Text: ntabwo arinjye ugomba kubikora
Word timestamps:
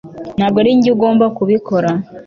ntabwo 0.37 0.57
arinjye 0.61 0.89
ugomba 0.91 1.25
kubikora 1.37 1.89